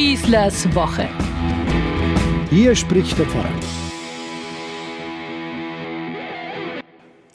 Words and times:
Schießlers 0.00 0.74
Woche. 0.74 1.06
Hier 2.48 2.74
spricht 2.74 3.18
der 3.18 3.26
Pfarrer. 3.26 3.52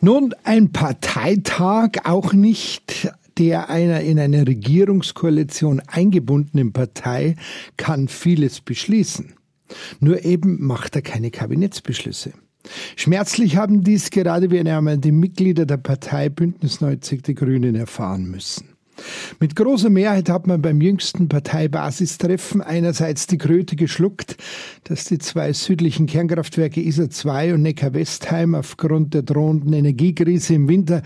Nun, 0.01 0.33
ein 0.43 0.71
Parteitag 0.71 1.89
auch 2.05 2.33
nicht 2.33 3.11
der 3.37 3.69
einer 3.69 4.01
in 4.01 4.17
eine 4.17 4.47
Regierungskoalition 4.47 5.79
eingebundenen 5.85 6.73
Partei 6.73 7.35
kann 7.77 8.07
vieles 8.07 8.61
beschließen. 8.61 9.35
Nur 9.99 10.25
eben 10.25 10.65
macht 10.65 10.95
er 10.95 11.03
keine 11.03 11.29
Kabinettsbeschlüsse. 11.29 12.33
Schmerzlich 12.95 13.57
haben 13.57 13.83
dies 13.83 14.09
gerade 14.09 14.49
wie 14.49 14.59
einmal 14.59 14.97
die 14.97 15.11
Mitglieder 15.11 15.67
der 15.67 15.77
Partei 15.77 16.29
Bündnis 16.29 16.81
90 16.81 17.21
Die 17.21 17.35
Grünen 17.35 17.75
erfahren 17.75 18.25
müssen. 18.25 18.74
Mit 19.39 19.55
großer 19.55 19.89
Mehrheit 19.89 20.29
hat 20.29 20.47
man 20.47 20.61
beim 20.61 20.81
jüngsten 20.81 21.29
Parteibasistreffen 21.29 22.61
einerseits 22.61 23.27
die 23.27 23.37
Kröte 23.37 23.75
geschluckt, 23.75 24.37
dass 24.85 25.05
die 25.05 25.17
zwei 25.17 25.53
südlichen 25.53 26.05
Kernkraftwerke 26.05 26.81
ISA 26.81 27.09
2 27.09 27.55
und 27.55 27.61
Neckar-Westheim 27.63 28.55
aufgrund 28.55 29.13
der 29.13 29.23
drohenden 29.23 29.73
Energiekrise 29.73 30.55
im 30.55 30.67
Winter 30.67 31.01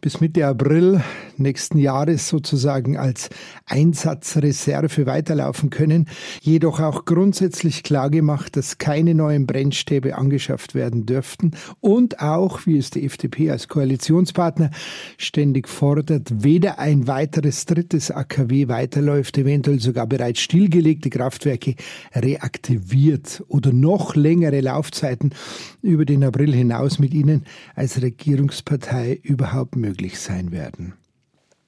bis 0.00 0.20
Mitte 0.20 0.46
April 0.46 1.02
nächsten 1.36 1.78
Jahres 1.78 2.28
sozusagen 2.28 2.96
als 2.96 3.28
Einsatzreserve 3.66 5.06
weiterlaufen 5.06 5.70
können, 5.70 6.08
jedoch 6.40 6.80
auch 6.80 7.04
grundsätzlich 7.04 7.82
klargemacht, 7.82 8.56
dass 8.56 8.78
keine 8.78 9.14
neuen 9.14 9.46
Brennstäbe 9.46 10.16
angeschafft 10.16 10.74
werden 10.74 11.06
dürften. 11.06 11.52
Und 11.80 12.20
auch, 12.20 12.66
wie 12.66 12.78
es 12.78 12.90
die 12.90 13.04
FDP 13.04 13.50
als 13.50 13.68
Koalitionspartner 13.68 14.70
ständig 15.18 15.68
fordert, 15.68 16.42
weder 16.42 16.78
ein 16.78 17.06
weiteres 17.06 17.66
drittes 17.66 18.10
AKW 18.10 18.68
weiterläuft, 18.68 19.36
eventuell 19.38 19.80
sogar 19.80 20.06
bereits 20.06 20.40
stillgelegte 20.40 21.10
Kraftwerke 21.10 21.74
reaktiviert 22.14 23.44
oder 23.48 23.72
noch 23.72 24.14
längere 24.14 24.60
Laufzeiten 24.60 25.34
über 25.82 26.04
den 26.04 26.24
April 26.24 26.54
hinaus 26.54 26.98
mit 26.98 27.12
ihnen 27.14 27.44
als 27.74 28.00
Regierungspartei 28.00 29.18
überhaupt 29.22 29.76
möglich 29.76 29.89
sein 30.18 30.52
werden. 30.52 30.94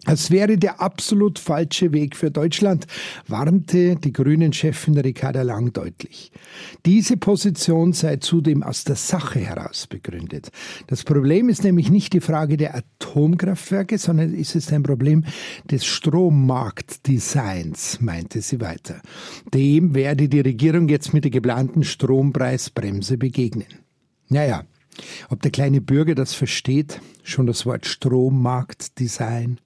Es 0.04 0.32
wäre 0.32 0.58
der 0.58 0.80
absolut 0.80 1.38
falsche 1.38 1.92
Weg 1.92 2.16
für 2.16 2.32
Deutschland, 2.32 2.88
warnte 3.28 3.94
die 3.94 4.12
Grünen-Chefin 4.12 4.98
Ricarda 4.98 5.42
Lang 5.42 5.72
deutlich. 5.72 6.32
Diese 6.84 7.16
Position 7.16 7.92
sei 7.92 8.16
zudem 8.16 8.64
aus 8.64 8.82
der 8.82 8.96
Sache 8.96 9.38
heraus 9.38 9.86
begründet. 9.86 10.50
Das 10.88 11.04
Problem 11.04 11.48
ist 11.48 11.62
nämlich 11.62 11.88
nicht 11.88 12.14
die 12.14 12.20
Frage 12.20 12.56
der 12.56 12.74
Atomkraftwerke, 12.74 13.96
sondern 13.96 14.34
ist 14.34 14.56
es 14.56 14.72
ein 14.72 14.82
Problem 14.82 15.22
des 15.70 15.84
Strommarktdesigns, 15.84 18.00
meinte 18.00 18.40
sie 18.40 18.60
weiter. 18.60 19.00
Dem 19.54 19.94
werde 19.94 20.28
die 20.28 20.40
Regierung 20.40 20.88
jetzt 20.88 21.14
mit 21.14 21.22
der 21.22 21.30
geplanten 21.30 21.84
Strompreisbremse 21.84 23.18
begegnen. 23.18 23.68
Naja, 24.28 24.64
ob 25.30 25.42
der 25.42 25.50
kleine 25.50 25.80
Bürger 25.80 26.14
das 26.14 26.34
versteht, 26.34 27.00
schon 27.22 27.46
das 27.46 27.66
Wort 27.66 27.86
Strommarktdesign. 27.86 29.58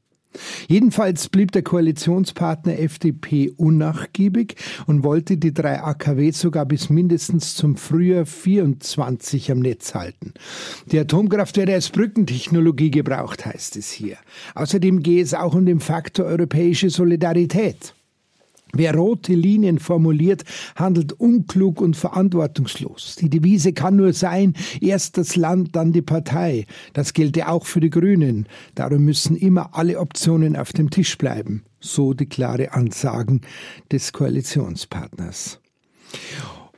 Jedenfalls 0.68 1.28
blieb 1.28 1.52
der 1.52 1.62
Koalitionspartner 1.62 2.78
FDP 2.78 3.52
unnachgiebig 3.56 4.56
und 4.86 5.02
wollte 5.02 5.36
die 5.36 5.54
drei 5.54 5.82
AKW 5.82 6.30
sogar 6.32 6.66
bis 6.66 6.90
mindestens 6.90 7.54
zum 7.54 7.76
Frühjahr 7.76 8.26
24 8.26 9.50
am 9.52 9.60
Netz 9.60 9.94
halten. 9.94 10.34
Die 10.90 10.98
Atomkraft 10.98 11.56
werde 11.56 11.74
als 11.74 11.90
Brückentechnologie 11.90 12.90
gebraucht, 12.90 13.46
heißt 13.46 13.76
es 13.76 13.90
hier. 13.90 14.16
Außerdem 14.54 15.02
gehe 15.02 15.22
es 15.22 15.34
auch 15.34 15.54
um 15.54 15.66
den 15.66 15.80
Faktor 15.80 16.26
europäische 16.26 16.90
Solidarität. 16.90 17.95
Wer 18.72 18.94
rote 18.94 19.34
Linien 19.34 19.78
formuliert, 19.78 20.44
handelt 20.74 21.12
unklug 21.12 21.80
und 21.80 21.96
verantwortungslos. 21.96 23.16
Die 23.16 23.30
Devise 23.30 23.72
kann 23.72 23.96
nur 23.96 24.12
sein, 24.12 24.54
erst 24.80 25.18
das 25.18 25.36
Land, 25.36 25.76
dann 25.76 25.92
die 25.92 26.02
Partei. 26.02 26.66
Das 26.92 27.12
gelte 27.12 27.48
auch 27.48 27.64
für 27.64 27.80
die 27.80 27.90
Grünen. 27.90 28.46
Darum 28.74 29.04
müssen 29.04 29.36
immer 29.36 29.70
alle 29.72 29.98
Optionen 29.98 30.56
auf 30.56 30.72
dem 30.72 30.90
Tisch 30.90 31.16
bleiben. 31.16 31.62
So 31.80 32.12
die 32.12 32.26
klare 32.26 32.72
Ansagen 32.72 33.42
des 33.92 34.12
Koalitionspartners. 34.12 35.60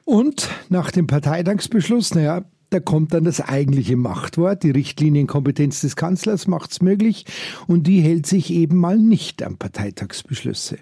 Und 0.05 0.49
nach 0.69 0.91
dem 0.91 1.07
Parteitagsbeschluss, 1.07 2.15
naja, 2.15 2.45
da 2.71 2.81
kommt 2.81 3.15
dann 3.15 3.25
das 3.25 3.41
eigentliche 3.41 3.97
Machtwort. 3.97 4.63
Die 4.63 4.71
Richtlinienkompetenz 4.71 5.81
des 5.81 5.97
Kanzlers 5.97 6.47
macht's 6.47 6.83
möglich 6.83 7.25
und 7.67 7.87
die 7.87 8.01
hält 8.01 8.27
sich 8.27 8.53
eben 8.53 8.77
mal 8.77 8.99
nicht 8.99 9.43
an 9.43 9.57
Parteitagsbeschlüsse. 9.57 10.79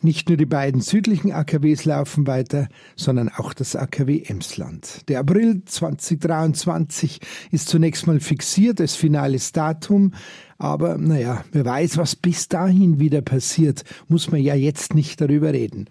Nicht 0.00 0.28
nur 0.28 0.36
die 0.36 0.46
beiden 0.46 0.80
südlichen 0.80 1.32
AKWs 1.32 1.84
laufen 1.84 2.26
weiter, 2.26 2.68
sondern 2.94 3.28
auch 3.28 3.52
das 3.52 3.74
AKW 3.74 4.22
Emsland. 4.26 5.08
Der 5.08 5.20
April 5.20 5.62
2023 5.64 7.20
ist 7.50 7.68
zunächst 7.68 8.06
mal 8.06 8.20
fixiert 8.20 8.80
als 8.80 8.94
finales 8.94 9.52
Datum, 9.52 10.12
aber 10.58 10.98
naja, 10.98 11.44
wer 11.52 11.64
weiß, 11.64 11.96
was 11.96 12.16
bis 12.16 12.48
dahin 12.48 13.00
wieder 13.00 13.22
passiert, 13.22 13.84
muss 14.08 14.30
man 14.30 14.40
ja 14.40 14.54
jetzt 14.54 14.94
nicht 14.94 15.20
darüber 15.20 15.52
reden. 15.52 15.86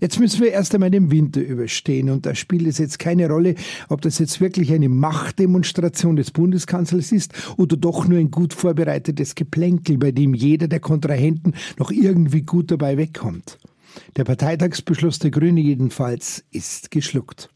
Jetzt 0.00 0.18
müssen 0.18 0.40
wir 0.40 0.52
erst 0.52 0.74
einmal 0.74 0.90
den 0.90 1.10
Winter 1.10 1.40
überstehen 1.40 2.10
und 2.10 2.26
da 2.26 2.34
spielt 2.34 2.66
es 2.66 2.78
jetzt 2.78 2.98
keine 2.98 3.28
Rolle, 3.28 3.54
ob 3.88 4.02
das 4.02 4.18
jetzt 4.18 4.40
wirklich 4.40 4.72
eine 4.72 4.88
Machtdemonstration 4.88 6.16
des 6.16 6.30
Bundeskanzlers 6.30 7.12
ist 7.12 7.32
oder 7.56 7.76
doch 7.76 8.06
nur 8.08 8.18
ein 8.18 8.30
gut 8.30 8.54
vorbereitetes 8.54 9.34
Geplänkel, 9.34 9.98
bei 9.98 10.12
dem 10.12 10.34
jeder 10.34 10.68
der 10.68 10.80
Kontrahenten 10.80 11.54
noch 11.78 11.90
irgendwie 11.90 12.42
gut 12.42 12.70
dabei 12.70 12.96
wegkommt. 12.96 13.58
Der 14.16 14.24
Parteitagsbeschluss 14.24 15.18
der 15.18 15.30
Grüne 15.30 15.60
jedenfalls 15.60 16.44
ist 16.50 16.90
geschluckt. 16.90 17.50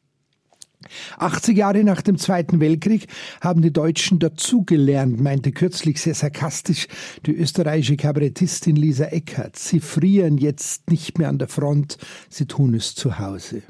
80 1.19 1.57
Jahre 1.57 1.85
nach 1.85 2.03
dem 2.03 2.19
Zweiten 2.19 2.61
Weltkrieg 2.61 3.07
haben 3.41 3.63
die 3.63 3.73
Deutschen 3.73 4.19
dazugelernt, 4.19 5.21
meinte 5.21 5.53
kürzlich 5.53 6.01
sehr 6.01 6.15
sarkastisch 6.15 6.89
die 7.27 7.35
österreichische 7.35 7.97
Kabarettistin 7.97 8.77
Lisa 8.77 9.07
Eckert. 9.07 9.57
Sie 9.57 9.81
frieren 9.81 10.39
jetzt 10.39 10.91
nicht 10.91 11.19
mehr 11.19 11.29
an 11.29 11.39
der 11.39 11.49
Front, 11.49 11.99
sie 12.29 12.47
tun 12.47 12.75
es 12.75 12.95
zu 12.95 13.19
Hause. 13.19 13.63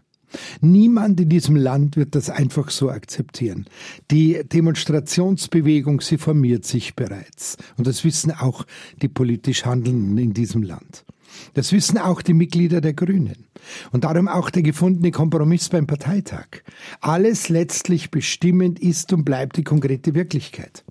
Niemand 0.61 1.21
in 1.21 1.29
diesem 1.29 1.57
Land 1.57 1.97
wird 1.97 2.15
das 2.15 2.31
einfach 2.31 2.71
so 2.71 2.91
akzeptieren. 2.91 3.67
Die 4.11 4.43
Demonstrationsbewegung, 4.45 6.01
sie 6.01 6.19
formiert 6.19 6.65
sich 6.65 6.97
bereits. 6.97 7.57
Und 7.77 7.87
das 7.87 8.05
wissen 8.05 8.31
auch 8.31 8.67
die 9.01 9.09
politisch 9.09 9.65
Handelnden 9.65 10.17
in 10.19 10.33
diesem 10.33 10.63
Land. 10.63 11.05
Das 11.55 11.73
wissen 11.73 11.99
auch 11.99 12.23
die 12.23 12.35
Mitglieder 12.35 12.81
der 12.81 12.95
Grünen. 12.95 13.47
Und 13.93 14.05
darum 14.05 14.29
auch 14.29 14.51
der 14.51 14.63
gefundene 14.63 15.11
Kompromiss 15.11 15.69
beim 15.69 15.87
Parteitag. 15.87 16.47
Alles 17.01 17.49
letztlich 17.49 18.11
bestimmend 18.11 18.81
ist 18.81 19.13
und 19.13 19.25
bleibt 19.25 19.57
die 19.57 19.65
konkrete 19.65 20.15
Wirklichkeit. 20.15 20.85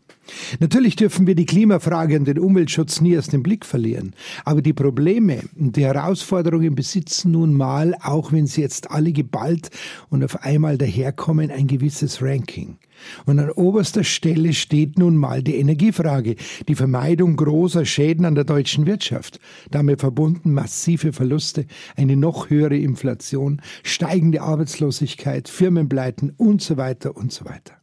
Natürlich 0.59 0.96
dürfen 0.96 1.28
wir 1.28 1.36
die 1.36 1.46
Klimafrage 1.46 2.18
und 2.18 2.25
den 2.25 2.40
Umweltschutz 2.40 3.02
nie 3.02 3.18
aus 3.18 3.28
dem 3.28 3.44
Blick 3.44 3.66
verlieren. 3.66 4.14
Aber 4.46 4.62
die 4.62 4.74
Probleme 4.74 5.44
und 5.58 5.75
die 5.75 5.86
Herausforderungen 5.86 6.75
besitzen 6.75 7.31
nun 7.31 7.53
mal, 7.53 7.96
auch 8.02 8.31
wenn 8.31 8.47
sie 8.47 8.62
jetzt 8.62 8.91
alle 8.91 9.12
geballt 9.12 9.70
und 10.09 10.24
auf 10.24 10.44
einmal 10.44 10.78
daherkommen, 10.78 11.52
ein 11.52 11.68
gewisses 11.68 12.22
Ranking. 12.22 12.78
Und 13.25 13.40
an 13.40 13.50
oberster 13.52 14.03
Stelle 14.03 14.53
steht 14.53 15.00
nun 15.00 15.18
mal 15.18 15.41
die 15.41 15.56
Energiefrage, 15.56 16.36
die 16.68 16.75
Vermeidung 16.75 17.36
großer 17.36 17.86
Schäden 17.86 18.25
an 18.25 18.36
der 18.36 18.44
deutschen 18.44 18.86
Wirtschaft, 18.86 19.40
damit 19.72 20.02
verbunden 20.02 20.53
massive 20.53 21.14
Verluste, 21.14 21.66
eine 21.96 22.16
noch 22.16 22.50
höhere 22.50 22.78
Inflation, 22.78 23.62
steigende 23.84 24.41
Arbeitslosigkeit, 24.41 25.50
Firmenpleiten 25.50 26.31
und 26.38 26.62
so 26.62 26.78
weiter 26.78 27.18
und 27.18 27.31
so 27.31 27.46
weiter. 27.46 27.81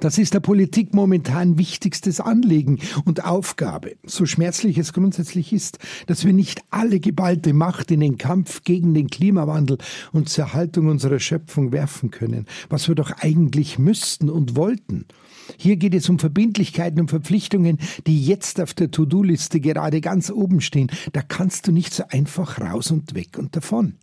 Das 0.00 0.18
ist 0.18 0.34
der 0.34 0.40
Politik 0.40 0.94
momentan 0.94 1.58
wichtigstes 1.58 2.20
Anliegen 2.20 2.78
und 3.04 3.24
Aufgabe, 3.24 3.96
so 4.04 4.26
schmerzlich 4.26 4.78
es 4.78 4.92
grundsätzlich 4.92 5.52
ist, 5.52 5.78
dass 6.06 6.24
wir 6.24 6.32
nicht 6.32 6.62
alle 6.70 7.00
geballte 7.00 7.52
Macht 7.52 7.90
in 7.90 8.00
den 8.00 8.18
Kampf 8.18 8.64
gegen 8.64 8.94
den 8.94 9.08
Klimawandel 9.08 9.78
und 10.12 10.28
zur 10.28 10.44
Erhaltung 10.44 10.88
unserer 10.88 11.20
Schöpfung 11.20 11.72
werfen 11.72 12.10
können, 12.10 12.46
was 12.68 12.88
wir 12.88 12.94
doch 12.94 13.10
eigentlich 13.18 13.78
müssten 13.78 14.28
und 14.28 14.56
wollten. 14.56 15.06
Hier 15.56 15.76
geht 15.76 15.94
es 15.94 16.08
um 16.08 16.18
Verbindlichkeiten 16.18 17.00
und 17.00 17.10
Verpflichtungen, 17.10 17.78
die 18.06 18.24
jetzt 18.24 18.60
auf 18.60 18.74
der 18.74 18.90
To-Do-Liste 18.90 19.60
gerade 19.60 20.00
ganz 20.00 20.30
oben 20.30 20.60
stehen. 20.60 20.90
Da 21.12 21.22
kannst 21.22 21.66
du 21.66 21.72
nicht 21.72 21.92
so 21.92 22.04
einfach 22.08 22.60
raus 22.60 22.90
und 22.90 23.14
weg 23.14 23.38
und 23.38 23.56
davon. 23.56 23.94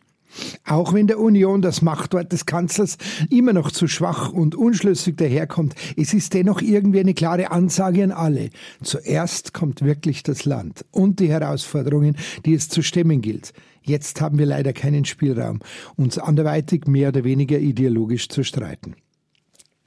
Auch 0.66 0.94
wenn 0.94 1.08
der 1.08 1.20
Union 1.20 1.62
das 1.62 1.82
Machtwort 1.82 2.32
des 2.32 2.46
Kanzlers 2.46 2.98
immer 3.30 3.54
noch 3.54 3.72
zu 3.72 3.88
schwach 3.88 4.32
und 4.32 4.56
unschlüssig 4.56 5.18
daherkommt, 5.18 5.76
es 5.98 6.14
ist 6.14 6.34
dennoch 6.34 6.62
irgendwie 6.62 7.00
eine 7.00 7.14
klare 7.14 7.52
Ansage 7.52 8.04
an 8.04 8.12
alle. 8.12 8.50
Zuerst 8.84 9.54
kommt 9.54 9.82
wirklich 9.82 10.24
das 10.24 10.46
Land 10.46 10.86
und 10.92 11.20
die 11.20 11.30
Herausforderungen, 11.30 12.16
die 12.46 12.54
es 12.54 12.70
zu 12.70 12.82
stemmen 12.82 13.22
gilt. 13.22 13.54
Jetzt 13.82 14.22
haben 14.22 14.38
wir 14.38 14.46
leider 14.46 14.74
keinen 14.74 15.06
Spielraum, 15.06 15.60
uns 15.96 16.18
anderweitig 16.18 16.88
mehr 16.88 17.10
oder 17.10 17.24
weniger 17.24 17.58
ideologisch 17.58 18.30
zu 18.30 18.44
streiten. 18.44 18.96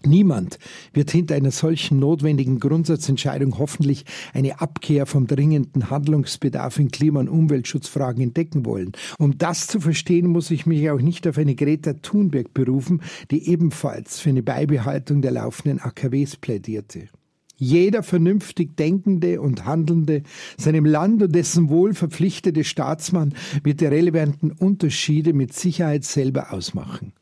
Niemand 0.06 0.58
wird 0.92 1.10
hinter 1.10 1.34
einer 1.34 1.50
solchen 1.50 1.98
notwendigen 1.98 2.60
Grundsatzentscheidung 2.60 3.58
hoffentlich 3.58 4.04
eine 4.32 4.60
Abkehr 4.60 5.06
vom 5.06 5.26
dringenden 5.26 5.90
Handlungsbedarf 5.90 6.78
in 6.78 6.90
Klima- 6.90 7.20
und 7.20 7.28
Umweltschutzfragen 7.28 8.22
entdecken 8.22 8.66
wollen. 8.66 8.92
Um 9.18 9.38
das 9.38 9.66
zu 9.66 9.80
verstehen, 9.80 10.26
muss 10.26 10.50
ich 10.50 10.66
mich 10.66 10.90
auch 10.90 11.00
nicht 11.00 11.26
auf 11.28 11.38
eine 11.38 11.54
Greta 11.54 11.94
Thunberg 11.94 12.52
berufen, 12.52 13.02
die 13.30 13.48
ebenfalls 13.48 14.20
für 14.20 14.30
eine 14.30 14.42
Beibehaltung 14.42 15.22
der 15.22 15.32
laufenden 15.32 15.80
AKWs 15.80 16.36
plädierte. 16.36 17.08
Jeder 17.56 18.02
vernünftig 18.02 18.76
denkende 18.76 19.40
und 19.40 19.64
handelnde, 19.66 20.24
seinem 20.58 20.84
Land 20.84 21.22
und 21.22 21.32
dessen 21.32 21.68
Wohl 21.68 21.94
verpflichtete 21.94 22.64
Staatsmann 22.64 23.34
wird 23.62 23.80
die 23.80 23.86
relevanten 23.86 24.50
Unterschiede 24.50 25.32
mit 25.32 25.52
Sicherheit 25.52 26.02
selber 26.02 26.52
ausmachen. 26.52 27.12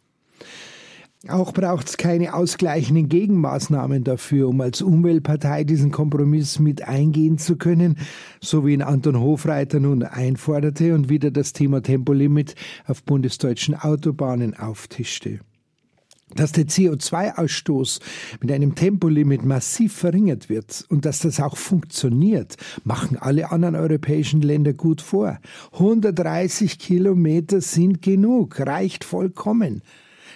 Auch 1.28 1.52
braucht 1.52 1.86
es 1.86 1.96
keine 1.98 2.32
ausgleichenden 2.32 3.10
Gegenmaßnahmen 3.10 4.04
dafür, 4.04 4.48
um 4.48 4.58
als 4.62 4.80
Umweltpartei 4.80 5.64
diesen 5.64 5.90
Kompromiss 5.90 6.58
mit 6.58 6.88
eingehen 6.88 7.36
zu 7.36 7.56
können, 7.56 7.98
so 8.40 8.64
wie 8.64 8.72
ihn 8.72 8.80
Anton 8.80 9.20
Hofreiter 9.20 9.80
nun 9.80 10.02
einforderte 10.02 10.94
und 10.94 11.10
wieder 11.10 11.30
das 11.30 11.52
Thema 11.52 11.82
Tempolimit 11.82 12.54
auf 12.86 13.02
bundesdeutschen 13.02 13.74
Autobahnen 13.74 14.56
auftischte. 14.56 15.40
Dass 16.34 16.52
der 16.52 16.68
CO2-Ausstoß 16.68 18.00
mit 18.40 18.50
einem 18.50 18.74
Tempolimit 18.74 19.44
massiv 19.44 19.92
verringert 19.92 20.48
wird 20.48 20.86
und 20.88 21.04
dass 21.04 21.18
das 21.18 21.38
auch 21.38 21.58
funktioniert, 21.58 22.56
machen 22.84 23.18
alle 23.18 23.52
anderen 23.52 23.74
europäischen 23.74 24.40
Länder 24.40 24.72
gut 24.72 25.02
vor. 25.02 25.38
130 25.72 26.78
Kilometer 26.78 27.60
sind 27.60 28.00
genug, 28.00 28.58
reicht 28.60 29.04
vollkommen. 29.04 29.82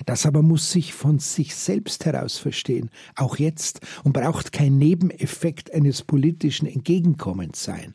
Das 0.06 0.26
aber 0.26 0.42
muss 0.42 0.70
sich 0.70 0.94
von 0.94 1.18
sich 1.18 1.54
selbst 1.54 2.04
heraus 2.04 2.38
verstehen, 2.38 2.90
auch 3.16 3.36
jetzt, 3.36 3.80
und 4.02 4.12
braucht 4.12 4.52
kein 4.52 4.78
Nebeneffekt 4.78 5.72
eines 5.72 6.02
politischen 6.02 6.66
Entgegenkommens 6.66 7.62
sein. 7.62 7.94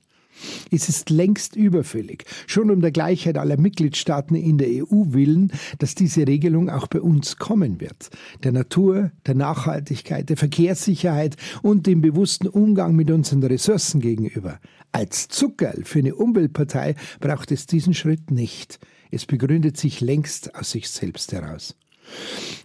Es 0.71 0.89
ist 0.89 1.09
längst 1.09 1.55
überfällig, 1.55 2.25
schon 2.47 2.71
um 2.71 2.81
der 2.81 2.91
Gleichheit 2.91 3.37
aller 3.37 3.57
Mitgliedstaaten 3.57 4.35
in 4.35 4.57
der 4.57 4.69
EU 4.69 5.11
willen, 5.11 5.51
dass 5.79 5.95
diese 5.95 6.27
Regelung 6.27 6.69
auch 6.69 6.87
bei 6.87 7.01
uns 7.01 7.37
kommen 7.37 7.81
wird. 7.81 8.09
Der 8.43 8.51
Natur, 8.51 9.11
der 9.25 9.35
Nachhaltigkeit, 9.35 10.29
der 10.29 10.37
Verkehrssicherheit 10.37 11.35
und 11.61 11.87
dem 11.87 12.01
bewussten 12.01 12.47
Umgang 12.47 12.95
mit 12.95 13.11
unseren 13.11 13.43
Ressourcen 13.43 13.99
gegenüber. 13.99 14.59
Als 14.91 15.27
Zuckerl 15.27 15.83
für 15.83 15.99
eine 15.99 16.15
Umweltpartei 16.15 16.95
braucht 17.19 17.51
es 17.51 17.67
diesen 17.67 17.93
Schritt 17.93 18.31
nicht. 18.31 18.79
Es 19.11 19.25
begründet 19.25 19.77
sich 19.77 20.01
längst 20.01 20.55
aus 20.55 20.71
sich 20.71 20.89
selbst 20.89 21.31
heraus. 21.31 21.75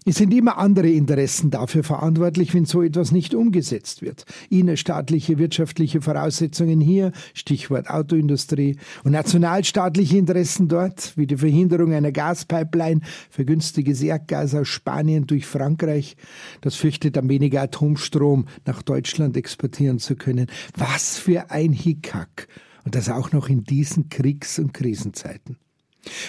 Es 0.07 0.17
sind 0.17 0.35
immer 0.35 0.59
andere 0.59 0.91
Interessen 0.91 1.51
dafür 1.51 1.83
verantwortlich, 1.83 2.53
wenn 2.53 2.67
so 2.67 2.83
etwas 2.83 3.11
nicht 3.11 3.35
umgesetzt 3.35 4.03
wird. 4.03 4.27
Innerstaatliche 4.51 5.39
wirtschaftliche 5.39 6.03
Voraussetzungen 6.03 6.81
hier, 6.81 7.13
Stichwort 7.33 7.89
Autoindustrie, 7.89 8.77
und 9.03 9.13
nationalstaatliche 9.13 10.19
Interessen 10.19 10.69
dort, 10.69 11.17
wie 11.17 11.27
die 11.27 11.39
Verhinderung 11.39 11.95
einer 11.95 12.13
Gaspipeline 12.13 13.01
für 13.31 13.47
günstiges 13.47 14.03
Erdgas 14.03 14.55
aus 14.55 14.69
Spanien 14.69 15.27
durch 15.27 15.47
Frankreich, 15.47 16.17
das 16.61 16.75
fürchtet 16.75 17.17
am 17.17 17.31
weniger 17.31 17.63
Atomstrom 17.63 18.47
nach 18.67 18.83
Deutschland 18.83 19.37
exportieren 19.39 19.99
zu 19.99 20.17
können. 20.17 20.49
Was 20.77 21.17
für 21.17 21.51
ein 21.51 21.73
Hickhack! 21.73 22.49
Und 22.85 22.95
das 22.95 23.09
auch 23.09 23.33
noch 23.33 23.49
in 23.49 23.65
diesen 23.65 24.11
Kriegs- 24.11 24.59
und 24.59 24.75
Krisenzeiten. 24.75 25.57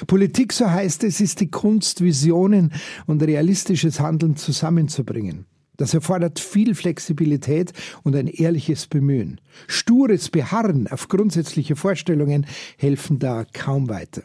Politik, 0.08 0.54
so 0.54 0.70
heißt 0.70 1.04
es, 1.04 1.22
ist 1.22 1.40
die 1.40 1.50
Kunst, 1.50 2.02
Visionen 2.02 2.72
und 3.06 3.22
realistisches 3.24 4.00
Handeln 4.00 4.36
zusammenzubringen. 4.36 5.46
Das 5.78 5.94
erfordert 5.94 6.40
viel 6.40 6.74
Flexibilität 6.74 7.74
und 8.04 8.16
ein 8.16 8.28
ehrliches 8.28 8.88
Bemühen. 8.88 9.42
Stures 9.68 10.30
Beharren 10.30 10.88
auf 10.88 11.10
grundsätzliche 11.10 11.76
Vorstellungen 11.76 12.46
helfen 12.78 13.20
da 13.20 13.46
kaum 13.52 13.90
weiter. 13.90 14.24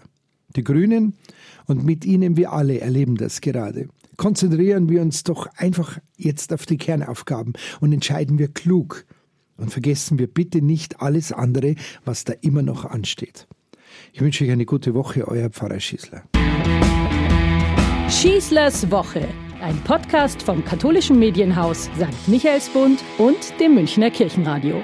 Die 0.56 0.64
Grünen 0.64 1.14
und 1.66 1.84
mit 1.84 2.04
ihnen 2.04 2.36
wir 2.36 2.52
alle 2.52 2.80
erleben 2.80 3.16
das 3.16 3.40
gerade. 3.40 3.88
Konzentrieren 4.16 4.88
wir 4.88 5.00
uns 5.00 5.24
doch 5.24 5.46
einfach 5.56 5.98
jetzt 6.16 6.52
auf 6.52 6.66
die 6.66 6.76
Kernaufgaben 6.76 7.54
und 7.80 7.92
entscheiden 7.92 8.38
wir 8.38 8.48
klug. 8.48 9.06
Und 9.56 9.70
vergessen 9.70 10.18
wir 10.18 10.26
bitte 10.26 10.62
nicht 10.62 11.00
alles 11.00 11.32
andere, 11.32 11.74
was 12.04 12.24
da 12.24 12.32
immer 12.40 12.62
noch 12.62 12.84
ansteht. 12.84 13.46
Ich 14.12 14.20
wünsche 14.20 14.44
euch 14.44 14.50
eine 14.50 14.66
gute 14.66 14.94
Woche, 14.94 15.26
euer 15.26 15.50
Pfarrer 15.50 15.80
Schießler. 15.80 16.22
Schießlers 18.08 18.90
Woche, 18.90 19.26
ein 19.62 19.76
Podcast 19.84 20.42
vom 20.42 20.64
katholischen 20.64 21.18
Medienhaus 21.18 21.84
St. 21.96 22.28
Michaelsbund 22.28 23.02
und 23.18 23.38
dem 23.60 23.74
Münchner 23.74 24.10
Kirchenradio. 24.10 24.82